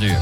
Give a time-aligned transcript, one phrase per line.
[0.00, 0.18] bienvenue.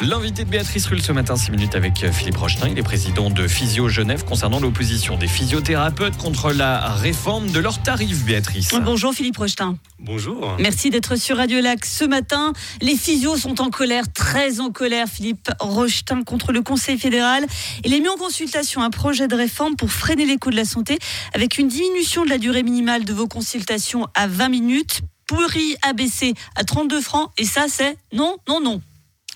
[0.00, 2.68] L'invité de Béatrice Rulle ce matin, 6 minutes avec euh, Philippe Rochetin.
[2.68, 7.82] Il est président de Physio Genève concernant l'opposition des physiothérapeutes contre la réforme de leurs
[7.82, 8.70] tarifs, Béatrice.
[8.82, 9.76] Bonjour Philippe Rochetin.
[9.98, 10.56] Bonjour.
[10.60, 12.52] Merci d'être sur Radio Lac ce matin.
[12.80, 17.44] Les physios sont en colère, très en colère, Philippe Rochetin, contre le Conseil fédéral.
[17.84, 20.64] Il a mis en consultation un projet de réforme pour freiner les coûts de la
[20.64, 20.98] santé
[21.34, 26.34] avec une diminution de la durée minimale de vos consultations à 20 minutes, pourri abaissé
[26.56, 27.30] à 32 francs.
[27.38, 28.82] Et ça, c'est non, non, non.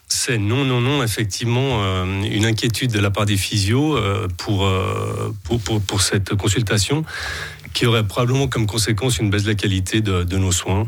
[0.08, 5.32] C'est non, non, non, effectivement, euh, une inquiétude de la part des physios euh, euh,
[5.44, 7.04] pour, pour, pour, cette consultation
[7.72, 10.86] qui aurait probablement comme conséquence une baisse de la qualité de, de nos soins.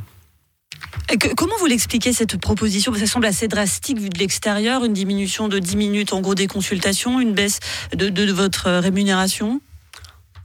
[1.36, 2.92] comment vous l'expliquez cette proposition?
[2.94, 6.46] Ça semble assez drastique vu de l'extérieur, une diminution de 10 minutes en gros des
[6.46, 7.60] consultations, une baisse
[7.94, 9.62] de, de, de votre rémunération?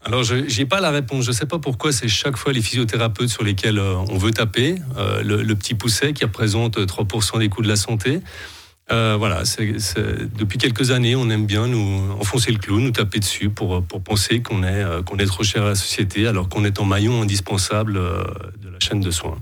[0.10, 1.24] Alors, je n'ai pas la réponse.
[1.24, 4.76] Je ne sais pas pourquoi c'est chaque fois les physiothérapeutes sur lesquels on veut taper,
[5.24, 8.22] le, le, petit pousset qui représente 3% des coûts de la santé.
[8.92, 9.44] Euh, voilà,
[10.38, 14.02] depuis quelques années, on aime bien nous enfoncer le clou, nous taper dessus pour, pour
[14.02, 16.86] penser qu'on est, euh, qu'on est trop cher à la société, alors qu'on est en
[16.86, 18.24] maillon indispensable euh,
[18.64, 19.38] de la chaîne de soins.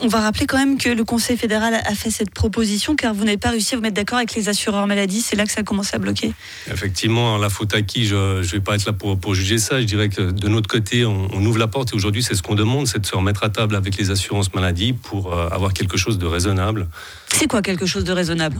[0.00, 3.24] On va rappeler quand même que le Conseil fédéral a fait cette proposition car vous
[3.24, 5.20] n'avez pas réussi à vous mettre d'accord avec les assureurs maladie.
[5.20, 6.32] C'est là que ça a commencé à bloquer.
[6.70, 8.06] Effectivement, la faute à qui?
[8.06, 9.80] Je ne vais pas être là pour, pour, juger ça.
[9.80, 12.42] Je dirais que de notre côté, on, on ouvre la porte et aujourd'hui, c'est ce
[12.42, 15.96] qu'on demande c'est de se remettre à table avec les assurances maladie pour avoir quelque
[15.96, 16.88] chose de raisonnable.
[17.28, 18.58] C'est quoi quelque chose de raisonnable?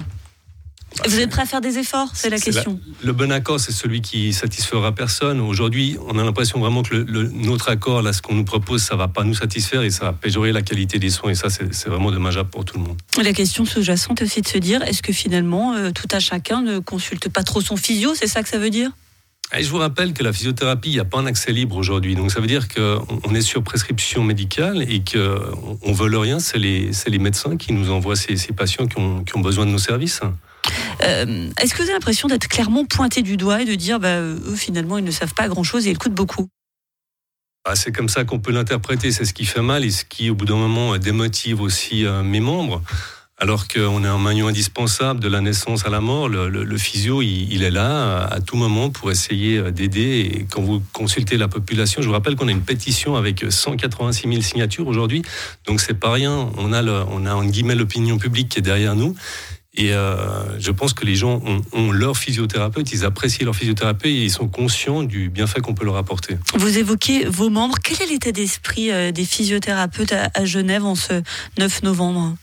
[1.06, 2.10] Vous êtes prêt à faire des efforts?
[2.14, 2.80] C'est la question.
[3.02, 5.40] le bon accord, c'est celui qui satisfera personne.
[5.40, 8.96] Aujourd'hui, on a l'impression vraiment que le, notre accord, là, ce qu'on nous propose, ça
[8.96, 11.30] va pas nous satisfaire et ça va péjorer la qualité des soins.
[11.30, 12.96] Et ça, c'est vraiment dommageable pour tout le monde.
[13.22, 16.78] La question sous-jacente aussi de se dire, est-ce que finalement, euh, tout à chacun ne
[16.78, 18.14] consulte pas trop son physio?
[18.14, 18.90] C'est ça que ça veut dire?
[19.56, 22.16] Et je vous rappelle que la physiothérapie, il n'y a pas un accès libre aujourd'hui.
[22.16, 26.40] Donc ça veut dire qu'on est sur prescription médicale et qu'on ne veut rien.
[26.40, 29.64] C'est les, les, médecins qui nous envoient ces, ces patients qui ont, qui ont besoin
[29.64, 30.20] de nos services.
[31.02, 34.20] Euh, est-ce que vous avez l'impression d'être clairement pointé du doigt et de dire, bah,
[34.20, 36.48] eux, finalement, ils ne savent pas grand-chose et ils coûtent beaucoup?
[37.64, 40.30] Ah, c'est comme ça qu'on peut l'interpréter, c'est ce qui fait mal et ce qui,
[40.30, 42.82] au bout d'un moment, démotive aussi euh, mes membres.
[43.38, 47.62] Alors qu'on est un maillon indispensable de la naissance à la mort, le, physio, il,
[47.62, 50.20] est là à tout moment pour essayer euh, d'aider.
[50.20, 54.26] Et quand vous consultez la population, je vous rappelle qu'on a une pétition avec 186
[54.26, 55.22] 000 signatures aujourd'hui,
[55.66, 56.50] donc c'est pas rien.
[56.56, 59.14] On a, on a en guillemets l'opinion publique qui est derrière nous.
[59.76, 61.42] Et euh, je pense que les gens
[61.72, 65.84] ont, leur physiothérapeute, ils apprécient leur physiothérapeute et ils sont conscients du bienfait qu'on peut
[65.84, 66.38] leur apporter.
[66.54, 67.76] Vous évoquez vos membres.
[67.82, 71.22] Quel est l'état d'esprit euh, des physiothérapeutes à, Genève en ce
[71.58, 72.36] 9 novembre?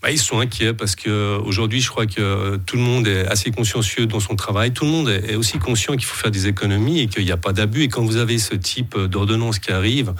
[0.00, 4.06] Bah, ils sont inquiets parce qu'aujourd'hui, je crois que tout le monde est assez consciencieux
[4.06, 4.72] dans son travail.
[4.72, 7.36] Tout le monde est aussi conscient qu'il faut faire des économies et qu'il n'y a
[7.36, 7.82] pas d'abus.
[7.82, 10.14] Et quand vous avez ce type d'ordonnance qui arrive,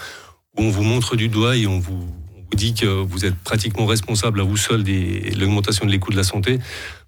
[0.57, 2.09] où on vous montre du doigt et on vous
[2.51, 6.11] vous dit que vous êtes pratiquement responsable à vous seul de l'augmentation de les coûts
[6.11, 6.59] de la santé,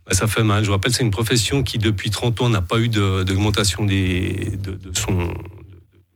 [0.07, 0.63] bah, ça fait mal.
[0.63, 4.57] Je vous rappelle, c'est une profession qui, depuis 30 ans, n'a pas eu d'augmentation de,
[4.57, 5.33] de, son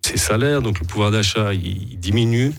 [0.05, 2.53] ses salaires, donc le pouvoir d'achat il, diminue.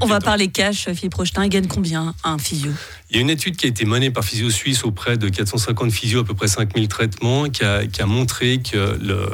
[0.00, 2.70] on, va parler cash, Philippe Rochetin, il gagne combien un physio?
[3.10, 5.90] Il y a une étude qui a été menée par Physio Suisse auprès de 450
[5.90, 9.28] physios, à peu près 5000 traitements, qui a, qui a montré que le,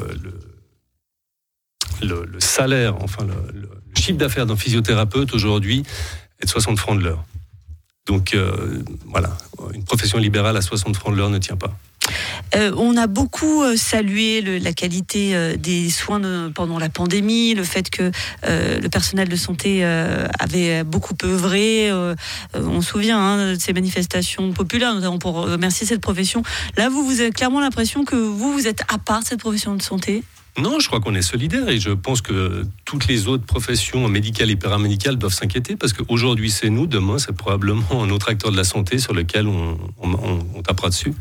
[2.00, 5.82] le, le, salaire, enfin le, chiffre d'affaires d'un physiothérapeute aujourd'hui
[6.40, 7.24] et de 60 francs de l'heure.
[8.08, 9.30] Donc euh, voilà,
[9.74, 11.76] une profession libérale à 60 francs de l'heure ne tient pas.
[12.56, 17.90] Euh, on a beaucoup euh, salué la qualité des soins pendant la pandémie, le fait
[17.90, 18.10] que
[18.44, 21.92] le personnel de santé avait beaucoup œuvré.
[22.54, 26.42] on se souvient hein, de ces manifestations populaires, notamment pour remercier cette profession.
[26.78, 29.74] Là, vous, vous avez clairement l'impression que vous, vous êtes à part de cette profession
[29.74, 30.24] de santé?
[30.58, 34.50] Non, je crois qu'on est solidaire et je pense que toutes les autres professions médicales
[34.50, 38.56] et paramédicales doivent s'inquiéter parce qu'aujourd'hui c'est nous, demain c'est probablement un autre acteur de
[38.56, 41.14] la santé sur lequel on, tapera dessus.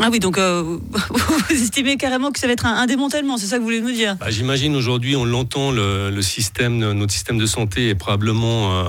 [0.00, 0.62] Ah oui, donc euh,
[1.10, 3.92] vous estimez carrément que ça va être un, démantèlement, c'est ça que vous voulez nous
[3.92, 4.16] dire?
[4.16, 8.84] Bah, J'imagine aujourd'hui, on l'entend, le, système, notre système de santé est probablement euh,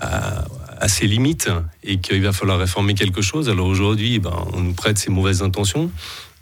[0.00, 1.50] à, ses limites
[1.82, 3.50] et qu'il va falloir réformer quelque chose.
[3.50, 5.90] Alors aujourd'hui, ben, on nous prête ces mauvaises intentions.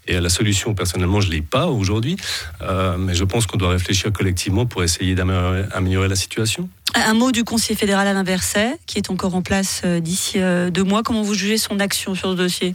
[0.09, 2.17] Et la solution, personnellement, je ne l'ai pas aujourd'hui,
[2.63, 6.69] euh, mais je pense qu'on doit réfléchir collectivement pour essayer d'améliorer la situation.
[6.95, 10.71] Un mot du conseiller fédéral Alain Verset, qui est encore en place euh, d'ici euh,
[10.71, 11.03] deux mois.
[11.03, 12.75] Comment vous jugez son action sur ce dossier?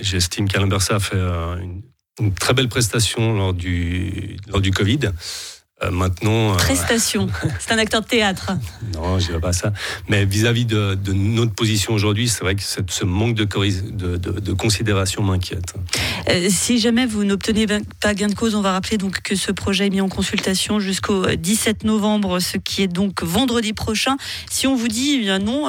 [0.00, 1.82] J'estime qu'Alain Verset a fait une,
[2.38, 5.10] très belle prestation lors du, lors du Covid.
[5.84, 6.54] Euh, maintenant.
[6.56, 7.28] Prestation.
[7.58, 8.52] c'est un acteur de théâtre.
[8.94, 9.72] Non, je dirais pas ça.
[10.08, 15.22] Mais vis-à-vis de, notre position aujourd'hui, c'est vrai que ce manque de, de, de considération
[15.22, 15.74] m'inquiète.
[16.48, 17.66] si jamais vous n'obtenez
[18.00, 20.80] pas gain de cause, on va rappeler donc que ce projet est mis en consultation
[20.80, 24.16] jusqu'au 17 novembre, ce qui est donc vendredi prochain.
[24.50, 25.68] Si on vous dit, eh bien non,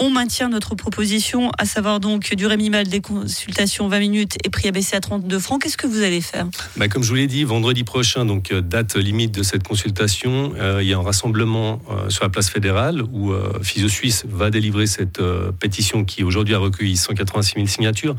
[0.00, 4.68] on maintient notre proposition, à savoir donc durée minimale des consultations 20 minutes et prix
[4.68, 6.46] abaissé à 32 francs, qu'est-ce que vous allez faire?
[6.76, 10.82] Bah, Comme je vous l'ai dit, vendredi prochain, donc date limite de cette consultation, euh,
[10.82, 14.50] il y a un rassemblement euh, sur la place fédérale où euh, Physio Suisse va
[14.50, 15.20] délivrer cette
[15.60, 18.16] pétition qui aujourd'hui a recueilli 186 000 signatures.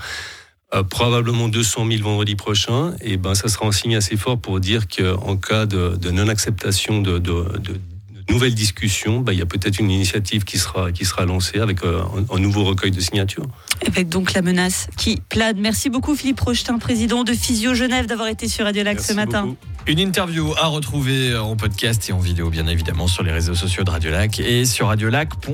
[0.89, 4.87] probablement 200 000 vendredi prochain, et ben ça sera un signe assez fort pour dire
[4.87, 7.73] qu'en cas de, non-acceptation de, de, de
[8.29, 11.83] nouvelle discussion, bah, il y a peut-être une initiative qui sera, qui sera lancée avec
[11.83, 13.45] euh, un, nouveau recueil de signatures.
[13.85, 15.59] Avec donc la menace qui plane.
[15.59, 19.55] Merci beaucoup Philippe Rochetin, président de Physio Genève, d'avoir été sur Radio Lac ce matin.
[19.87, 23.85] Une interview à retrouver en podcast et en vidéo, bien évidemment, sur les réseaux sociaux
[23.85, 25.37] de Radio Lac et sur radiolac.fr.